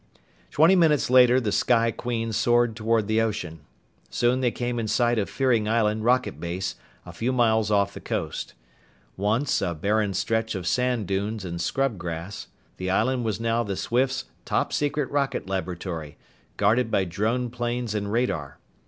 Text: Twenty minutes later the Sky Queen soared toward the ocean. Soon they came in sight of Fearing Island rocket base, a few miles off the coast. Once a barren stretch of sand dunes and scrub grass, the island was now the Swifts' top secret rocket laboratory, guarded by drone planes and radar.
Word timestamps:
Twenty 0.49 0.75
minutes 0.75 1.11
later 1.11 1.39
the 1.39 1.51
Sky 1.51 1.91
Queen 1.91 2.31
soared 2.33 2.75
toward 2.75 3.05
the 3.05 3.21
ocean. 3.21 3.59
Soon 4.09 4.41
they 4.41 4.49
came 4.49 4.79
in 4.79 4.87
sight 4.87 5.19
of 5.19 5.29
Fearing 5.29 5.67
Island 5.67 6.03
rocket 6.03 6.39
base, 6.39 6.73
a 7.05 7.13
few 7.13 7.31
miles 7.31 7.69
off 7.69 7.93
the 7.93 7.99
coast. 8.01 8.55
Once 9.15 9.61
a 9.61 9.75
barren 9.75 10.15
stretch 10.15 10.55
of 10.55 10.65
sand 10.65 11.05
dunes 11.05 11.45
and 11.45 11.61
scrub 11.61 11.99
grass, 11.99 12.47
the 12.77 12.89
island 12.89 13.23
was 13.25 13.39
now 13.39 13.61
the 13.61 13.75
Swifts' 13.77 14.25
top 14.43 14.73
secret 14.73 15.07
rocket 15.11 15.47
laboratory, 15.47 16.17
guarded 16.57 16.89
by 16.89 17.05
drone 17.05 17.51
planes 17.51 17.93
and 17.93 18.11
radar. 18.11 18.57